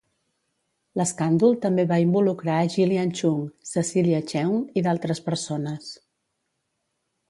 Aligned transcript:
L'escàndol 1.01 1.53
també 1.65 1.85
va 1.91 1.99
involucrar 2.05 2.57
Gillian 2.77 3.13
Chung, 3.21 3.47
Cecilia 3.75 4.25
Cheung 4.35 4.59
i 4.83 4.89
d'altres 4.89 5.27
persones. 5.31 5.97